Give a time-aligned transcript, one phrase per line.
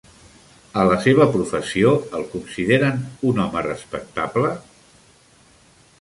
[0.83, 2.99] A la seva professió, el consideren
[3.33, 4.55] un home respectable?